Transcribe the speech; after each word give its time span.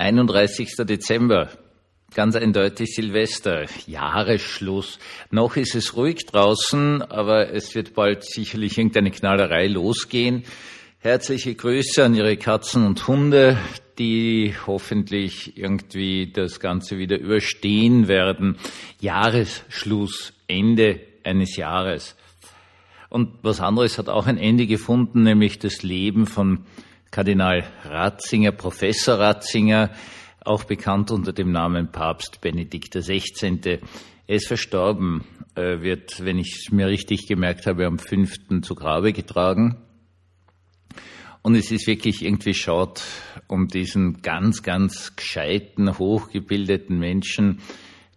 31. 0.00 0.76
Dezember, 0.78 1.50
ganz 2.14 2.34
eindeutig 2.34 2.94
Silvester, 2.94 3.66
Jahresschluss. 3.86 4.98
Noch 5.30 5.56
ist 5.56 5.74
es 5.74 5.94
ruhig 5.94 6.24
draußen, 6.24 7.02
aber 7.02 7.52
es 7.52 7.74
wird 7.74 7.92
bald 7.92 8.24
sicherlich 8.24 8.78
irgendeine 8.78 9.10
Knallerei 9.10 9.66
losgehen. 9.66 10.44
Herzliche 11.00 11.54
Grüße 11.54 12.02
an 12.02 12.14
Ihre 12.14 12.38
Katzen 12.38 12.86
und 12.86 13.06
Hunde, 13.06 13.58
die 13.98 14.54
hoffentlich 14.66 15.58
irgendwie 15.58 16.32
das 16.32 16.60
Ganze 16.60 16.96
wieder 16.96 17.18
überstehen 17.18 18.08
werden. 18.08 18.56
Jahresschluss, 19.00 20.32
Ende 20.46 21.00
eines 21.24 21.56
Jahres. 21.56 22.16
Und 23.10 23.34
was 23.42 23.60
anderes 23.60 23.98
hat 23.98 24.08
auch 24.08 24.26
ein 24.26 24.38
Ende 24.38 24.66
gefunden, 24.66 25.24
nämlich 25.24 25.58
das 25.58 25.82
Leben 25.82 26.26
von 26.26 26.64
Kardinal 27.10 27.64
Ratzinger, 27.84 28.52
Professor 28.52 29.18
Ratzinger, 29.18 29.90
auch 30.44 30.64
bekannt 30.64 31.10
unter 31.10 31.32
dem 31.32 31.50
Namen 31.50 31.90
Papst 31.90 32.40
Benedikt 32.40 32.94
XVI. 32.94 33.80
Er 34.26 34.36
ist 34.36 34.46
verstorben, 34.46 35.24
wird, 35.54 36.24
wenn 36.24 36.38
ich 36.38 36.54
es 36.54 36.72
mir 36.72 36.86
richtig 36.86 37.26
gemerkt 37.26 37.66
habe, 37.66 37.86
am 37.86 37.98
5. 37.98 38.60
zu 38.62 38.74
Grabe 38.76 39.12
getragen. 39.12 39.78
Und 41.42 41.56
es 41.56 41.72
ist 41.72 41.86
wirklich 41.86 42.24
irgendwie 42.24 42.54
schade 42.54 43.00
um 43.48 43.66
diesen 43.66 44.22
ganz, 44.22 44.62
ganz 44.62 45.16
gescheiten, 45.16 45.98
hochgebildeten 45.98 46.98
Menschen, 46.98 47.60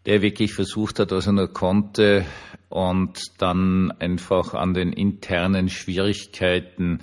der 0.05 0.21
wirklich 0.21 0.53
versucht 0.53 0.99
hat, 0.99 1.11
was 1.11 1.25
er 1.25 1.33
nur 1.33 1.51
konnte 1.51 2.25
und 2.69 3.19
dann 3.39 3.91
einfach 3.99 4.53
an 4.53 4.73
den 4.73 4.93
internen 4.93 5.69
Schwierigkeiten 5.69 6.99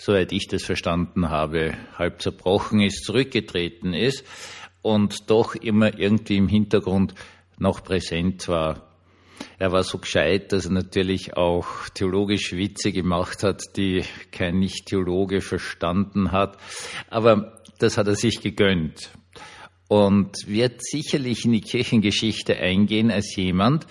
soweit 0.00 0.32
ich 0.32 0.48
das 0.48 0.64
verstanden 0.64 1.28
habe, 1.28 1.74
halb 1.98 2.22
zerbrochen 2.22 2.80
ist, 2.80 3.04
zurückgetreten 3.04 3.92
ist 3.92 4.24
und 4.80 5.30
doch 5.30 5.54
immer 5.54 5.98
irgendwie 5.98 6.38
im 6.38 6.48
Hintergrund 6.48 7.14
noch 7.58 7.84
präsent 7.84 8.48
war. 8.48 8.86
Er 9.58 9.72
war 9.72 9.82
so 9.82 9.98
gescheit, 9.98 10.52
dass 10.52 10.64
er 10.66 10.72
natürlich 10.72 11.36
auch 11.36 11.66
theologisch 11.94 12.52
Witze 12.52 12.92
gemacht 12.92 13.42
hat, 13.42 13.76
die 13.76 14.02
kein 14.32 14.58
Nicht-Theologe 14.58 15.42
verstanden 15.42 16.32
hat. 16.32 16.56
Aber 17.08 17.60
das 17.78 17.98
hat 17.98 18.06
er 18.06 18.16
sich 18.16 18.40
gegönnt 18.40 19.10
und 19.88 20.46
wird 20.46 20.82
sicherlich 20.82 21.44
in 21.44 21.52
die 21.52 21.60
Kirchengeschichte 21.60 22.56
eingehen 22.56 23.10
als 23.10 23.34
jemand, 23.36 23.86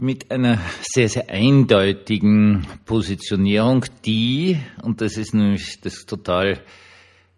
mit 0.00 0.30
einer 0.30 0.58
sehr, 0.80 1.08
sehr 1.08 1.28
eindeutigen 1.28 2.66
Positionierung, 2.86 3.84
die, 4.04 4.58
und 4.82 5.00
das 5.00 5.16
ist 5.16 5.34
nämlich 5.34 5.80
das 5.80 6.06
total 6.06 6.62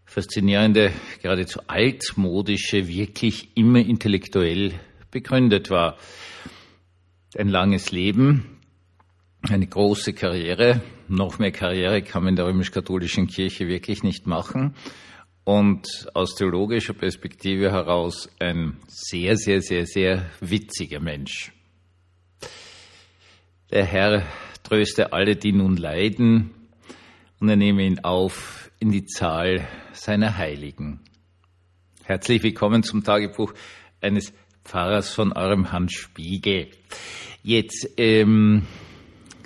faszinierende, 0.05 0.93
geradezu 1.23 1.61
altmodische, 1.67 2.87
wirklich 2.87 3.57
immer 3.57 3.81
intellektuell 3.81 4.75
begründet 5.11 5.71
war. 5.71 5.97
Ein 7.37 7.49
langes 7.49 7.91
Leben, 7.91 8.61
eine 9.43 9.67
große 9.67 10.13
Karriere, 10.13 10.83
noch 11.09 11.39
mehr 11.39 11.53
Karriere 11.53 12.03
kann 12.03 12.23
man 12.23 12.31
in 12.31 12.37
der 12.37 12.47
römisch-katholischen 12.47 13.27
Kirche 13.27 13.67
wirklich 13.67 14.03
nicht 14.03 14.27
machen. 14.27 14.75
Und 15.45 16.07
aus 16.15 16.37
theologischer 16.37 16.95
Perspektive 16.95 17.73
heraus 17.73 18.31
ein 18.39 18.77
sehr, 18.87 19.37
sehr, 19.37 19.61
sehr, 19.61 19.87
sehr 19.87 20.31
witziger 20.41 21.01
Mensch. 21.01 21.53
Der 23.73 23.87
Herr 23.87 24.27
tröste 24.65 25.15
alle, 25.15 25.35
die 25.35 25.53
nun 25.53 25.79
leiden, 25.79 26.51
und 27.41 27.49
er 27.49 27.57
nehme 27.57 27.87
ihn 27.87 28.01
auf 28.01 28.71
in 28.79 28.93
die 28.93 29.07
Zahl 29.07 29.67
seiner 29.95 30.37
Heiligen. 30.37 31.01
Herzlich 32.03 32.43
willkommen 32.43 32.83
zum 32.83 33.03
Tagebuch 33.03 33.55
eines 34.03 34.35
Pfarrers 34.63 35.15
von 35.15 35.33
eurem 35.33 35.73
Hans 35.73 35.95
Spiegel. 35.95 36.69
Jetzt 37.43 37.89
ähm, 37.97 38.67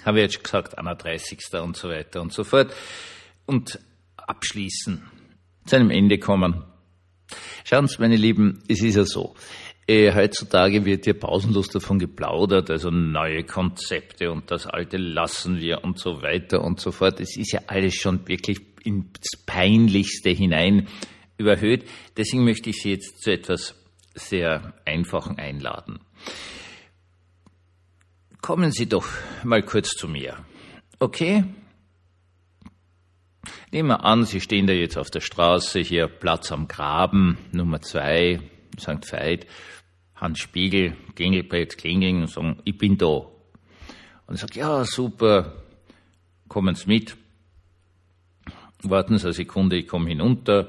haben 0.04 0.16
wir 0.16 0.24
jetzt 0.24 0.42
gesagt, 0.42 0.76
Anna 0.76 0.96
30. 0.96 1.38
und 1.62 1.76
so 1.76 1.88
weiter 1.88 2.20
und 2.20 2.32
so 2.32 2.42
fort. 2.42 2.74
Und 3.46 3.78
abschließen, 4.16 5.08
zu 5.66 5.76
einem 5.76 5.90
Ende 5.90 6.18
kommen. 6.18 6.64
Schauen 7.62 7.86
Sie, 7.86 8.00
meine 8.00 8.16
Lieben, 8.16 8.64
es 8.66 8.82
ist 8.82 8.96
ja 8.96 9.04
so. 9.04 9.36
Äh, 9.88 10.12
heutzutage 10.14 10.84
wird 10.84 11.06
ja 11.06 11.12
pausenlos 11.12 11.68
davon 11.68 12.00
geplaudert, 12.00 12.70
also 12.70 12.90
neue 12.90 13.44
Konzepte 13.44 14.32
und 14.32 14.50
das 14.50 14.66
alte 14.66 14.96
lassen 14.96 15.60
wir 15.60 15.84
und 15.84 15.98
so 15.98 16.22
weiter 16.22 16.64
und 16.64 16.80
so 16.80 16.90
fort. 16.90 17.20
Es 17.20 17.36
ist 17.36 17.52
ja 17.52 17.60
alles 17.68 17.94
schon 17.94 18.26
wirklich 18.26 18.60
ins 18.82 19.36
Peinlichste 19.46 20.30
hinein 20.30 20.88
überhöht. 21.38 21.88
Deswegen 22.16 22.44
möchte 22.44 22.70
ich 22.70 22.82
Sie 22.82 22.90
jetzt 22.90 23.22
zu 23.22 23.30
etwas 23.30 23.74
sehr 24.14 24.74
Einfachen 24.84 25.38
einladen. 25.38 26.00
Kommen 28.40 28.72
Sie 28.72 28.88
doch 28.88 29.06
mal 29.44 29.62
kurz 29.62 29.90
zu 29.90 30.08
mir. 30.08 30.44
Okay? 30.98 31.44
Nehmen 33.70 33.88
wir 33.88 34.04
an, 34.04 34.24
Sie 34.24 34.40
stehen 34.40 34.66
da 34.66 34.72
jetzt 34.72 34.96
auf 34.96 35.10
der 35.10 35.20
Straße, 35.20 35.80
hier 35.80 36.08
Platz 36.08 36.50
am 36.50 36.66
Graben, 36.66 37.38
Nummer 37.52 37.80
zwei, 37.82 38.40
St. 38.80 39.12
Veit, 39.12 39.46
Hans 40.16 40.38
Spiegel, 40.38 40.96
Klingelbrett, 41.14 41.76
klingeln 41.76 42.22
und 42.22 42.30
sagen, 42.30 42.58
ich 42.64 42.76
bin 42.76 42.96
da. 42.96 43.06
Und 44.26 44.34
ich 44.34 44.40
sage, 44.40 44.58
ja, 44.58 44.84
super, 44.84 45.62
kommen 46.48 46.74
Sie 46.74 46.86
mit. 46.86 47.16
Warten 48.82 49.18
Sie 49.18 49.24
eine 49.24 49.34
Sekunde, 49.34 49.76
ich 49.76 49.86
komme 49.86 50.08
hinunter, 50.08 50.68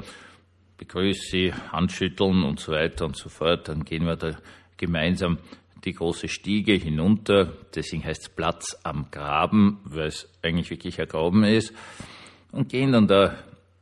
begrüße 0.77 1.29
Sie, 1.31 1.53
Handschütteln 1.53 2.43
und 2.43 2.59
so 2.59 2.73
weiter 2.73 3.05
und 3.05 3.15
so 3.15 3.29
fort. 3.29 3.69
Dann 3.69 3.85
gehen 3.85 4.05
wir 4.05 4.17
da 4.17 4.37
gemeinsam 4.75 5.37
die 5.85 5.93
große 5.93 6.27
Stiege 6.27 6.73
hinunter. 6.73 7.53
Deswegen 7.73 8.03
heißt 8.03 8.23
es 8.23 8.29
Platz 8.29 8.77
am 8.83 9.09
Graben, 9.11 9.79
weil 9.85 10.07
es 10.07 10.29
eigentlich 10.41 10.69
wirklich 10.69 10.99
ein 10.99 11.07
Graben 11.07 11.43
ist. 11.45 11.73
Und 12.51 12.69
gehen 12.69 12.91
dann 12.91 13.07
da 13.07 13.35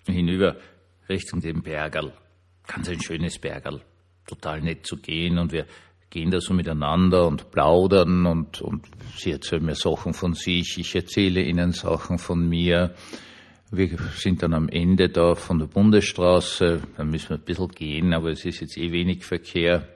hinüber 0.05 0.57
Richtung 1.09 1.41
den 1.41 1.63
Bergerl. 1.63 2.13
Ganz 2.67 2.89
ein 2.89 3.01
schönes 3.01 3.39
Bergerl 3.39 3.81
total 4.25 4.61
nett 4.61 4.85
zu 4.85 4.97
gehen 4.97 5.37
und 5.37 5.51
wir 5.51 5.65
gehen 6.15 6.31
da 6.31 6.39
so 6.39 6.53
miteinander 6.53 7.27
und 7.27 7.51
plaudern 7.51 8.25
und, 8.25 8.61
und 8.61 8.87
sie 9.17 9.31
erzählen 9.31 9.65
mir 9.65 9.75
Sachen 9.75 10.13
von 10.13 10.33
sich, 10.33 10.77
ich 10.77 10.95
erzähle 10.95 11.41
ihnen 11.41 11.73
Sachen 11.73 12.19
von 12.19 12.47
mir. 12.47 12.95
Wir 13.69 13.97
sind 14.15 14.41
dann 14.41 14.53
am 14.53 14.69
Ende 14.69 15.09
da 15.09 15.35
von 15.35 15.59
der 15.59 15.65
Bundesstraße, 15.65 16.81
da 16.95 17.03
müssen 17.03 17.31
wir 17.31 17.37
ein 17.37 17.43
bisschen 17.43 17.67
gehen, 17.67 18.13
aber 18.13 18.31
es 18.31 18.45
ist 18.45 18.61
jetzt 18.61 18.77
eh 18.77 18.93
wenig 18.93 19.25
Verkehr. 19.25 19.89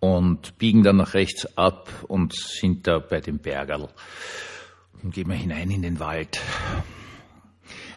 Und 0.00 0.58
biegen 0.58 0.82
dann 0.82 0.96
nach 0.96 1.14
rechts 1.14 1.56
ab 1.56 1.90
und 2.06 2.34
sind 2.34 2.86
da 2.86 2.98
bei 2.98 3.20
dem 3.20 3.38
Bergerl. 3.38 3.88
Und 5.02 5.14
gehen 5.14 5.28
wir 5.28 5.36
hinein 5.36 5.70
in 5.70 5.80
den 5.80 5.98
Wald. 5.98 6.38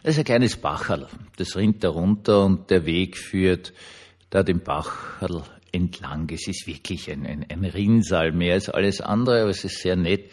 Das 0.02 0.14
ist 0.14 0.18
ein 0.18 0.24
kleines 0.24 0.56
Bacherl, 0.56 1.08
das 1.36 1.54
rinnt 1.54 1.84
da 1.84 1.90
runter 1.90 2.46
und 2.46 2.70
der 2.70 2.86
Weg 2.86 3.18
führt 3.18 3.74
da 4.30 4.42
den 4.42 4.62
Bach 4.62 5.20
entlang. 5.72 6.30
Es 6.30 6.46
ist 6.46 6.66
wirklich 6.66 7.10
ein, 7.10 7.26
ein, 7.26 7.46
ein 7.48 7.64
Rinnsal, 7.64 8.32
mehr 8.32 8.54
als 8.54 8.68
alles 8.70 9.00
andere, 9.00 9.42
aber 9.42 9.50
es 9.50 9.64
ist 9.64 9.80
sehr 9.80 9.96
nett. 9.96 10.30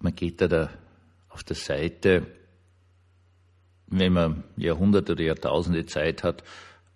Man 0.00 0.14
geht 0.14 0.40
da, 0.40 0.48
da 0.48 0.70
auf 1.28 1.44
der 1.44 1.56
Seite, 1.56 2.26
wenn 3.86 4.12
man 4.12 4.44
Jahrhunderte 4.56 5.12
oder 5.12 5.24
Jahrtausende 5.24 5.86
Zeit 5.86 6.22
hat, 6.22 6.42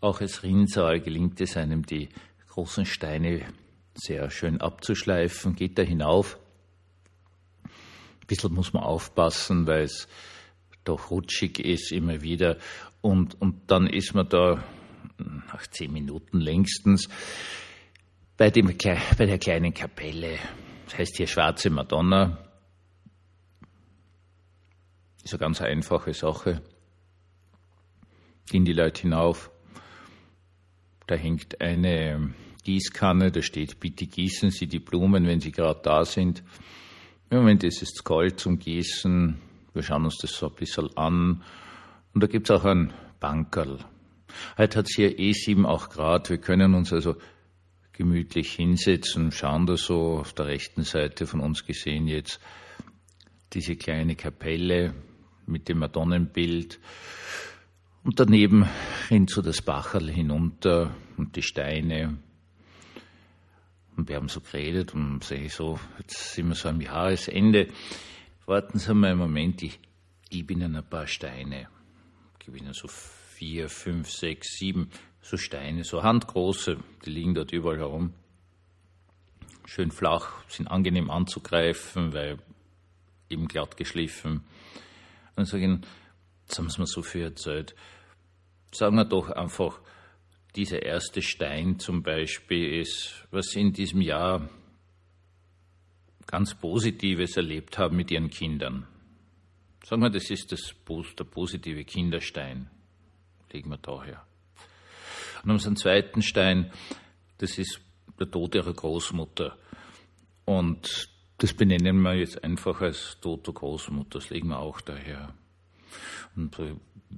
auch 0.01 0.21
als 0.21 0.43
Rinnsal 0.43 1.01
gelingt 1.01 1.41
es 1.41 1.57
einem, 1.57 1.87
die 1.87 2.09
großen 2.49 2.85
Steine 2.85 3.43
sehr 3.95 4.31
schön 4.31 4.61
abzuschleifen, 4.61 5.55
geht 5.55 5.79
da 5.79 5.83
hinauf. 5.83 6.39
Ein 7.65 8.27
bisschen 8.27 8.53
muss 8.53 8.73
man 8.73 8.83
aufpassen, 8.83 9.67
weil 9.67 9.85
es 9.85 10.09
doch 10.85 11.11
rutschig 11.11 11.59
ist 11.59 11.93
immer 11.93 12.23
wieder. 12.23 12.59
Und, 13.01 13.41
und 13.41 13.71
dann 13.71 13.87
ist 13.87 14.15
man 14.15 14.29
da 14.29 14.63
nach 15.19 15.67
zehn 15.69 15.93
Minuten 15.93 16.41
längstens, 16.41 17.09
bei, 18.37 18.51
dem, 18.51 18.67
bei 18.67 19.27
der 19.27 19.39
kleinen 19.39 19.73
Kapelle. 19.73 20.39
Das 20.87 20.99
heißt 20.99 21.17
hier 21.17 21.27
Schwarze 21.27 21.71
Madonna. 21.71 22.39
Ist 25.23 25.33
eine 25.33 25.41
ganz 25.41 25.61
einfache 25.63 26.13
Sache. 26.13 26.63
Gehen 28.51 28.65
die 28.65 28.73
Leute 28.73 29.03
hinauf. 29.03 29.51
Da 31.07 31.15
hängt 31.15 31.61
eine 31.61 32.35
Gießkanne, 32.65 33.31
da 33.31 33.43
steht, 33.43 33.79
bitte 33.79 34.07
gießen 34.07 34.51
Sie 34.51 34.67
die 34.67 34.79
Blumen, 34.79 35.27
wenn 35.27 35.41
sie 35.41 35.53
gerade 35.53 35.81
da 35.83 36.05
sind. 36.05 36.43
Im 37.31 37.39
Moment 37.39 37.65
ist 37.65 37.83
es 37.83 38.03
kalt 38.05 38.41
zum 38.41 38.59
Gießen. 38.59 39.39
Wir 39.73 39.83
schauen 39.83 40.05
uns 40.05 40.19
das 40.19 40.33
so 40.33 40.49
ein 40.49 40.55
bisschen 40.55 40.97
an. 40.97 41.43
Und 42.15 42.23
da 42.23 42.27
gibt 42.27 42.49
es 42.49 42.57
auch 42.57 42.65
ein 42.65 42.93
Bankerl. 43.21 43.79
Heute 44.57 44.79
hat 44.79 44.87
es 44.89 44.97
hier 44.97 45.19
eh 45.19 45.33
sieben, 45.33 45.67
acht 45.67 45.91
Grad. 45.91 46.31
Wir 46.31 46.39
können 46.39 46.75
uns 46.75 46.93
also 46.93 47.17
gemütlich 47.93 48.53
hinsetzen, 48.53 49.31
schauen 49.31 49.67
da 49.67 49.77
so 49.77 50.19
auf 50.19 50.33
der 50.33 50.47
rechten 50.47 50.83
Seite 50.83 51.27
von 51.27 51.41
uns 51.41 51.65
gesehen 51.65 52.09
jetzt 52.09 52.41
diese 53.53 53.77
kleine 53.77 54.17
Kapelle 54.17 54.95
mit 55.47 55.69
dem 55.69 55.79
Madonnenbild. 55.79 56.81
Und 58.03 58.21
daneben 58.21 58.69
rinnt 59.11 59.31
so 59.31 59.41
das 59.41 59.63
Bacherl 59.63 60.11
hinunter 60.11 60.95
und 61.17 61.37
die 61.37 61.43
Steine. 61.43 62.19
Und 63.97 64.09
wir 64.09 64.17
haben 64.17 64.29
so 64.29 64.41
geredet 64.41 64.93
und 64.93 65.23
sehe 65.23 65.45
ich 65.45 65.55
so, 65.55 65.79
jetzt 65.99 66.35
sind 66.35 66.49
wir 66.49 66.55
so 66.55 66.69
am 66.69 66.81
Jahresende. 66.81 67.69
Warten 68.47 68.79
Sie 68.79 68.93
mal 68.93 69.13
einen 69.13 69.21
Moment, 69.21 69.63
ich 69.63 69.79
gebe 70.29 70.53
Ihnen 70.53 70.75
ein 70.77 70.85
paar 70.85 71.07
Steine. 71.07 71.69
Ich 72.39 72.47
gebe 72.47 72.59
Ihnen 72.59 72.75
so 72.75 72.89
vier, 73.35 73.69
fünf, 73.69 74.11
sechs, 74.11 74.57
sieben 74.59 74.91
so 75.21 75.37
Steine, 75.37 75.85
so 75.85 76.03
handgroße, 76.03 76.77
die 77.05 77.11
liegen 77.11 77.35
dort 77.35 77.53
überall 77.53 77.79
herum. 77.79 78.13
Schön 79.65 79.91
flach, 79.91 80.45
sind 80.49 80.69
angenehm 80.69 81.11
anzugreifen, 81.11 82.13
weil 82.13 82.39
eben 83.31 83.49
glatt 83.49 83.77
geschliffen. 83.77 84.45
Und 85.37 85.47
sagen, 85.47 85.83
das 86.47 86.59
haben 86.59 86.69
sie 86.69 86.81
mir 86.81 86.87
so 86.87 87.03
viel 87.03 87.23
erzählt. 87.23 87.75
Sagen 88.71 88.97
wir 88.97 89.07
doch 89.07 89.31
einfach, 89.31 89.81
dieser 90.55 90.83
erste 90.83 91.23
Stein 91.23 91.79
zum 91.79 92.03
Beispiel 92.03 92.81
ist, 92.81 93.27
was 93.31 93.47
Sie 93.47 93.61
in 93.61 93.73
diesem 93.73 94.03
Jahr 94.03 94.49
ganz 96.27 96.55
Positives 96.55 97.37
erlebt 97.37 97.79
haben 97.79 97.97
mit 97.97 98.11
Ihren 98.11 98.31
Kindern. 98.31 98.87
Sagen 99.85 100.03
wir, 100.03 100.11
das 100.11 100.31
ist 100.31 100.53
das, 100.53 100.75
der 101.19 101.25
positive 101.25 101.85
Kinderstein. 101.85 102.71
Legen 103.53 103.71
wir 103.71 103.79
da 103.79 104.03
her. 104.03 104.25
Und 105.43 105.51
unseren 105.51 105.77
zweiten 105.77 106.23
Stein, 106.23 106.73
das 107.39 107.59
ist 107.59 107.81
der 108.19 108.31
Tod 108.31 108.55
ihrer 108.55 108.73
Großmutter. 108.73 109.57
Und 110.45 111.09
das 111.39 111.53
benennen 111.53 112.01
wir 112.03 112.15
jetzt 112.15 112.43
einfach 112.45 112.81
als 112.81 113.19
Tod 113.21 113.47
der 113.47 113.55
Großmutter, 113.55 114.19
das 114.19 114.31
legen 114.31 114.49
wir 114.49 114.59
auch 114.59 114.81
daher. 114.81 115.35
Und 116.37 116.57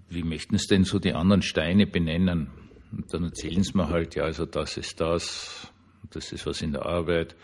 wie 0.09 0.23
möchten 0.23 0.57
es 0.57 0.67
denn 0.67 0.85
so 0.85 0.99
die 0.99 1.13
anderen 1.13 1.43
Steine 1.43 1.87
benennen? 1.87 2.51
Und 2.93 3.13
dann 3.13 3.25
erzählen 3.25 3.63
sie 3.63 3.77
mir 3.77 3.89
halt, 3.89 4.15
ja, 4.15 4.25
also 4.25 4.47
das 4.47 4.77
ist 4.77 5.01
das, 5.01 5.71
das 6.11 6.33
ist 6.33 6.47
was 6.47 6.63
in 6.63 6.73
der 6.73 6.87
Arbeit, 6.87 7.37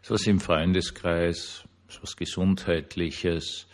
das 0.00 0.04
ist 0.04 0.10
was 0.10 0.26
im 0.26 0.40
Freundeskreis, 0.40 1.64
das 1.86 1.96
ist 1.96 2.02
was 2.02 2.16
Gesundheitliches, 2.16 3.66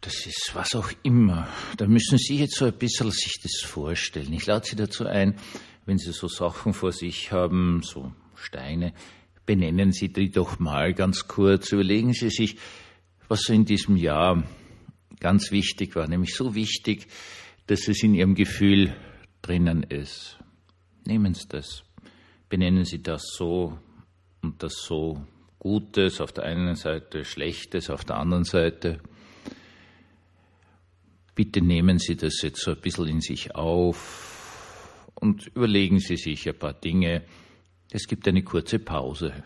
das 0.00 0.26
ist 0.26 0.50
was 0.54 0.74
auch 0.74 0.90
immer. 1.02 1.48
Da 1.76 1.86
müssen 1.86 2.18
Sie 2.18 2.36
jetzt 2.36 2.56
so 2.56 2.66
ein 2.66 2.78
bisschen 2.78 3.10
sich 3.10 3.40
das 3.42 3.60
vorstellen. 3.62 4.32
Ich 4.32 4.46
lade 4.46 4.66
Sie 4.66 4.76
dazu 4.76 5.06
ein, 5.06 5.34
wenn 5.86 5.98
Sie 5.98 6.12
so 6.12 6.28
Sachen 6.28 6.72
vor 6.72 6.92
sich 6.92 7.32
haben, 7.32 7.82
so 7.82 8.12
Steine, 8.34 8.92
benennen 9.46 9.92
Sie 9.92 10.12
die 10.12 10.30
doch 10.30 10.58
mal 10.58 10.94
ganz 10.94 11.26
kurz. 11.26 11.72
Überlegen 11.72 12.12
Sie 12.12 12.30
sich, 12.30 12.56
was 13.28 13.42
so 13.42 13.52
in 13.52 13.64
diesem 13.64 13.96
Jahr 13.96 14.44
ganz 15.20 15.50
wichtig 15.50 15.96
war, 15.96 16.06
nämlich 16.06 16.34
so 16.34 16.54
wichtig, 16.54 17.08
dass 17.66 17.88
es 17.88 18.02
in 18.02 18.14
Ihrem 18.14 18.34
Gefühl 18.34 18.94
drinnen 19.42 19.82
ist. 19.82 20.38
Nehmen 21.04 21.34
Sie 21.34 21.48
das. 21.48 21.82
Benennen 22.48 22.84
Sie 22.84 23.02
das 23.02 23.22
so 23.36 23.78
und 24.42 24.62
das 24.62 24.74
so. 24.74 25.26
Gutes 25.58 26.20
auf 26.20 26.30
der 26.32 26.44
einen 26.44 26.76
Seite, 26.76 27.24
Schlechtes 27.24 27.90
auf 27.90 28.04
der 28.04 28.16
anderen 28.16 28.44
Seite. 28.44 29.00
Bitte 31.38 31.60
nehmen 31.60 32.00
Sie 32.00 32.16
das 32.16 32.42
jetzt 32.42 32.60
so 32.62 32.72
ein 32.72 32.80
bisschen 32.80 33.06
in 33.06 33.20
sich 33.20 33.54
auf 33.54 35.08
und 35.14 35.46
überlegen 35.54 36.00
Sie 36.00 36.16
sich 36.16 36.48
ein 36.48 36.58
paar 36.58 36.72
Dinge. 36.72 37.22
Es 37.92 38.08
gibt 38.08 38.26
eine 38.26 38.42
kurze 38.42 38.80
Pause. 38.80 39.44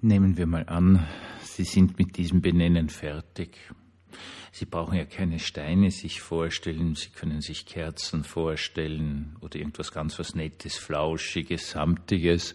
Nehmen 0.00 0.36
wir 0.36 0.46
mal 0.46 0.68
an, 0.68 1.04
Sie 1.42 1.64
sind 1.64 1.98
mit 1.98 2.18
diesem 2.18 2.40
Benennen 2.40 2.88
fertig. 2.88 3.58
Sie 4.52 4.64
brauchen 4.64 4.96
ja 4.96 5.04
keine 5.04 5.40
Steine 5.40 5.90
sich 5.90 6.20
vorstellen, 6.20 6.94
Sie 6.94 7.08
können 7.08 7.40
sich 7.40 7.66
Kerzen 7.66 8.22
vorstellen 8.22 9.36
oder 9.40 9.56
irgendwas 9.56 9.90
ganz 9.90 10.16
was 10.20 10.36
Nettes, 10.36 10.76
Flauschiges, 10.76 11.70
Samtiges, 11.70 12.54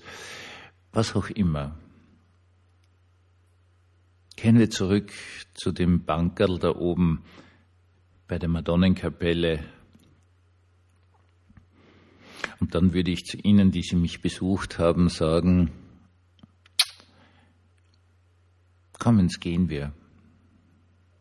was 0.93 1.17
auch 1.17 1.29
immer. 1.31 1.77
Kehren 4.37 4.57
wir 4.57 4.69
zurück 4.69 5.11
zu 5.53 5.73
dem 5.73 6.05
Bankerl 6.05 6.59
da 6.59 6.73
oben 6.73 7.23
bei 8.29 8.39
der 8.39 8.47
Madonnenkapelle. 8.47 9.65
Und 12.61 12.73
dann 12.73 12.93
würde 12.93 13.11
ich 13.11 13.25
zu 13.25 13.35
Ihnen, 13.35 13.71
die 13.71 13.81
Sie 13.81 13.97
mich 13.97 14.21
besucht 14.21 14.79
haben, 14.79 15.09
sagen, 15.09 15.71
Jetzt 19.05 19.41
gehen 19.41 19.69
wir. 19.69 19.93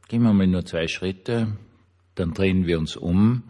Gehen 0.09 0.23
wir 0.23 0.33
mal 0.33 0.47
nur 0.47 0.65
zwei 0.65 0.87
Schritte, 0.87 1.57
dann 2.15 2.33
drehen 2.33 2.67
wir 2.67 2.79
uns 2.79 2.97
um. 2.97 3.43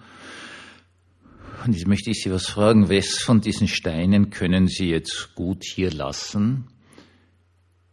Und 1.65 1.75
jetzt 1.75 1.87
möchte 1.87 2.11
ich 2.11 2.23
Sie 2.23 2.31
was 2.31 2.49
fragen, 2.49 2.89
was 2.89 3.19
von 3.19 3.41
diesen 3.41 3.69
Steinen 3.69 4.31
können 4.31 4.69
Sie 4.69 4.89
jetzt 4.89 5.35
gut 5.35 5.65
hier 5.65 5.91
lassen 5.91 6.69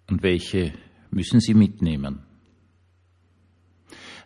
und 0.10 0.24
welche 0.24 0.74
müssen 1.12 1.40
Sie 1.40 1.54
mitnehmen? 1.54 2.24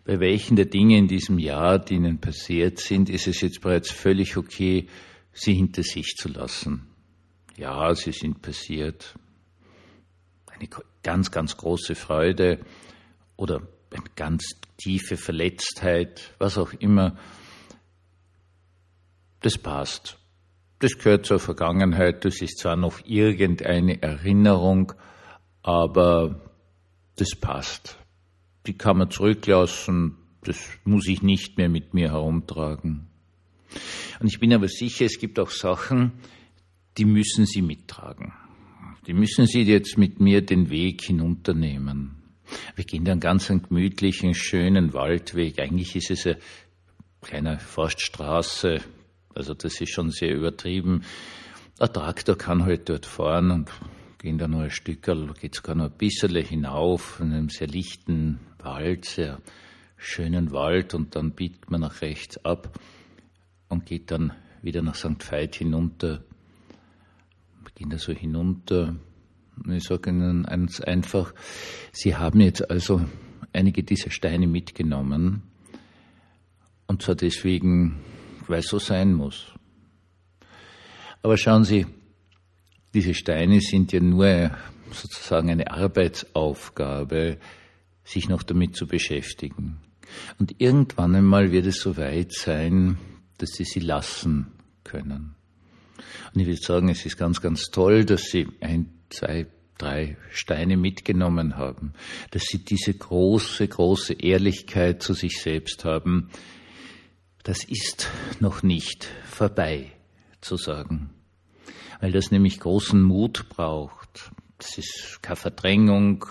Bei 0.05 0.19
welchen 0.19 0.55
der 0.55 0.65
Dinge 0.65 0.97
in 0.97 1.07
diesem 1.07 1.39
Jahr, 1.39 1.79
die 1.79 1.95
Ihnen 1.95 2.19
passiert 2.19 2.79
sind, 2.79 3.09
ist 3.09 3.27
es 3.27 3.41
jetzt 3.41 3.61
bereits 3.61 3.91
völlig 3.91 4.37
okay, 4.37 4.87
sie 5.31 5.55
hinter 5.55 5.83
sich 5.83 6.15
zu 6.15 6.29
lassen? 6.29 6.87
Ja, 7.57 7.95
sie 7.95 8.11
sind 8.11 8.41
passiert 8.41 9.15
eine 10.55 10.69
ganz, 11.01 11.31
ganz 11.31 11.57
große 11.57 11.95
Freude 11.95 12.59
oder 13.35 13.61
eine 13.91 14.03
ganz 14.15 14.43
tiefe 14.77 15.17
Verletztheit, 15.17 16.33
was 16.39 16.57
auch 16.57 16.73
immer, 16.73 17.17
das 19.41 19.57
passt. 19.57 20.17
Das 20.79 20.97
gehört 20.97 21.25
zur 21.25 21.39
Vergangenheit, 21.39 22.25
das 22.25 22.41
ist 22.41 22.59
zwar 22.59 22.75
noch 22.75 22.99
irgendeine 23.05 24.01
Erinnerung, 24.01 24.93
aber 25.61 26.41
das 27.15 27.35
passt. 27.39 27.97
Die 28.65 28.77
kann 28.77 28.97
man 28.97 29.11
zurücklassen, 29.11 30.17
das 30.41 30.57
muss 30.83 31.07
ich 31.07 31.21
nicht 31.21 31.57
mehr 31.57 31.69
mit 31.69 31.93
mir 31.93 32.11
herumtragen. 32.11 33.07
Und 34.19 34.27
ich 34.27 34.39
bin 34.39 34.53
aber 34.53 34.67
sicher, 34.67 35.05
es 35.05 35.19
gibt 35.19 35.39
auch 35.39 35.49
Sachen, 35.49 36.13
die 36.97 37.05
müssen 37.05 37.45
Sie 37.45 37.61
mittragen. 37.61 38.33
Die 39.05 39.13
müssen 39.13 39.47
Sie 39.47 39.63
jetzt 39.63 39.97
mit 39.97 40.21
mir 40.21 40.45
den 40.45 40.69
Weg 40.69 41.01
hinunternehmen. 41.01 42.23
Wir 42.75 42.85
gehen 42.85 43.03
dann 43.03 43.19
ganz 43.19 43.51
einen 43.51 43.63
gemütlichen, 43.63 44.33
schönen 44.33 44.93
Waldweg. 44.93 45.59
Eigentlich 45.59 45.95
ist 45.95 46.11
es 46.11 46.25
eine 46.25 46.37
kleine 47.21 47.59
Forststraße. 47.59 48.79
Also 49.35 49.53
das 49.53 49.81
ist 49.81 49.91
schon 49.91 50.11
sehr 50.11 50.33
übertrieben. 50.33 51.03
Ein 51.79 51.91
Traktor 51.91 52.37
kann 52.37 52.63
halt 52.63 52.87
dort 52.87 53.05
fahren 53.05 53.51
und 53.51 53.71
gehen 54.19 54.37
da 54.37 54.47
nur 54.47 54.63
ein 54.63 54.69
Stück, 54.69 55.01
geht 55.39 55.55
sogar 55.55 55.75
noch 55.75 55.91
ein 55.91 55.97
bisschen 55.97 56.33
hinauf 56.35 57.19
in 57.19 57.33
einem 57.33 57.49
sehr 57.49 57.67
lichten 57.67 58.39
Wald, 58.59 59.03
sehr 59.03 59.41
schönen 59.97 60.51
Wald 60.51 60.93
und 60.93 61.15
dann 61.17 61.31
biegt 61.31 61.69
man 61.69 61.81
nach 61.81 62.01
rechts 62.01 62.37
ab 62.45 62.79
und 63.67 63.85
geht 63.85 64.11
dann 64.11 64.31
wieder 64.61 64.81
nach 64.81 64.95
St. 64.95 65.29
Veit 65.29 65.55
hinunter 65.55 66.23
gehen 67.83 67.89
da 67.89 67.97
so 67.97 68.13
hinunter. 68.13 68.95
Ich 69.69 69.83
sage 69.83 70.09
Ihnen 70.09 70.45
eins 70.45 70.79
einfach, 70.79 71.33
Sie 71.91 72.15
haben 72.15 72.39
jetzt 72.39 72.69
also 72.69 73.01
einige 73.51 73.83
dieser 73.83 74.09
Steine 74.09 74.47
mitgenommen. 74.47 75.43
Und 76.87 77.01
zwar 77.01 77.15
deswegen, 77.15 77.99
weil 78.47 78.59
es 78.59 78.67
so 78.67 78.79
sein 78.79 79.13
muss. 79.13 79.51
Aber 81.21 81.37
schauen 81.37 81.65
Sie, 81.65 81.85
diese 82.93 83.13
Steine 83.13 83.59
sind 83.59 83.91
ja 83.91 83.99
nur 83.99 84.51
sozusagen 84.91 85.49
eine 85.49 85.69
Arbeitsaufgabe, 85.69 87.37
sich 88.05 88.29
noch 88.29 88.43
damit 88.43 88.77
zu 88.77 88.87
beschäftigen. 88.87 89.77
Und 90.39 90.61
irgendwann 90.61 91.15
einmal 91.15 91.51
wird 91.51 91.65
es 91.65 91.81
so 91.81 91.97
weit 91.97 92.31
sein, 92.31 92.97
dass 93.39 93.51
Sie 93.51 93.65
sie 93.65 93.79
lassen 93.79 94.47
können. 94.83 95.35
Und 96.33 96.41
ich 96.41 96.47
würde 96.47 96.61
sagen, 96.61 96.89
es 96.89 97.05
ist 97.05 97.17
ganz, 97.17 97.41
ganz 97.41 97.65
toll, 97.71 98.05
dass 98.05 98.23
Sie 98.23 98.47
ein, 98.61 98.89
zwei, 99.09 99.47
drei 99.77 100.17
Steine 100.31 100.77
mitgenommen 100.77 101.57
haben, 101.57 101.93
dass 102.31 102.43
Sie 102.43 102.63
diese 102.63 102.93
große, 102.93 103.67
große 103.67 104.13
Ehrlichkeit 104.13 105.03
zu 105.03 105.13
sich 105.13 105.41
selbst 105.41 105.85
haben, 105.85 106.29
das 107.43 107.65
ist 107.65 108.09
noch 108.39 108.63
nicht 108.63 109.09
vorbei 109.25 109.91
zu 110.39 110.55
sagen, 110.55 111.09
weil 111.99 112.11
das 112.11 112.31
nämlich 112.31 112.59
großen 112.59 113.01
Mut 113.01 113.49
braucht. 113.49 114.31
Das 114.57 114.77
ist 114.77 115.19
keine 115.21 115.35
Verdrängung, 115.35 116.25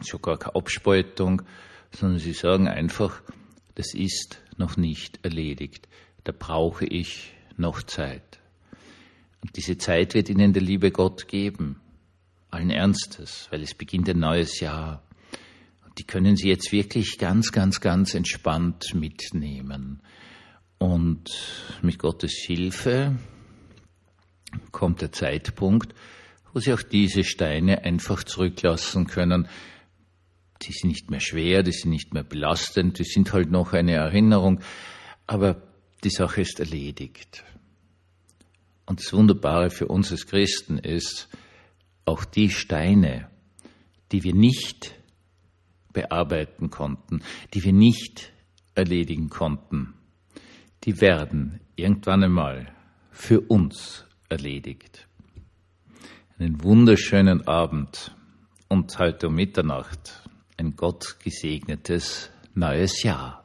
sogar 0.00 0.38
keine 0.38 0.56
Abspaltung, 0.56 1.42
sondern 1.92 2.18
sie 2.18 2.32
sagen 2.32 2.66
einfach, 2.66 3.22
das 3.76 3.94
ist 3.94 4.42
noch 4.56 4.76
nicht 4.76 5.24
erledigt. 5.24 5.88
Da 6.24 6.32
brauche 6.36 6.86
ich 6.86 7.32
noch 7.56 7.82
Zeit. 7.82 8.41
Und 9.42 9.56
diese 9.56 9.76
Zeit 9.76 10.14
wird 10.14 10.28
Ihnen 10.28 10.52
der 10.52 10.62
liebe 10.62 10.90
Gott 10.90 11.28
geben. 11.28 11.80
Allen 12.50 12.70
Ernstes, 12.70 13.48
weil 13.50 13.62
es 13.62 13.74
beginnt 13.74 14.08
ein 14.08 14.20
neues 14.20 14.60
Jahr. 14.60 15.02
Und 15.84 15.98
die 15.98 16.04
können 16.04 16.36
Sie 16.36 16.48
jetzt 16.48 16.70
wirklich 16.72 17.18
ganz, 17.18 17.50
ganz, 17.50 17.80
ganz 17.80 18.14
entspannt 18.14 18.94
mitnehmen. 18.94 20.00
Und 20.78 21.30
mit 21.82 21.98
Gottes 21.98 22.34
Hilfe 22.46 23.16
kommt 24.70 25.00
der 25.00 25.12
Zeitpunkt, 25.12 25.94
wo 26.52 26.60
Sie 26.60 26.72
auch 26.72 26.82
diese 26.82 27.24
Steine 27.24 27.84
einfach 27.84 28.24
zurücklassen 28.24 29.06
können. 29.06 29.48
Die 30.62 30.72
sind 30.72 30.90
nicht 30.90 31.10
mehr 31.10 31.20
schwer, 31.20 31.62
die 31.62 31.72
sind 31.72 31.90
nicht 31.90 32.14
mehr 32.14 32.24
belastend, 32.24 32.98
die 32.98 33.04
sind 33.04 33.32
halt 33.32 33.50
noch 33.50 33.72
eine 33.72 33.92
Erinnerung, 33.92 34.60
aber 35.26 35.62
die 36.04 36.10
Sache 36.10 36.42
ist 36.42 36.60
erledigt. 36.60 37.44
Und 38.86 39.00
das 39.00 39.12
Wunderbare 39.12 39.70
für 39.70 39.86
uns 39.86 40.10
als 40.10 40.26
Christen 40.26 40.78
ist, 40.78 41.28
auch 42.04 42.24
die 42.24 42.50
Steine, 42.50 43.28
die 44.10 44.24
wir 44.24 44.34
nicht 44.34 44.94
bearbeiten 45.92 46.70
konnten, 46.70 47.22
die 47.54 47.64
wir 47.64 47.72
nicht 47.72 48.32
erledigen 48.74 49.28
konnten, 49.28 49.94
die 50.84 51.00
werden 51.00 51.60
irgendwann 51.76 52.24
einmal 52.24 52.74
für 53.10 53.40
uns 53.40 54.04
erledigt. 54.28 55.06
Einen 56.38 56.62
wunderschönen 56.62 57.46
Abend 57.46 58.16
und 58.68 58.98
heute 58.98 59.28
um 59.28 59.34
Mitternacht 59.34 60.22
ein 60.56 60.74
Gott 60.76 61.18
gesegnetes 61.22 62.30
neues 62.54 63.02
Jahr. 63.02 63.41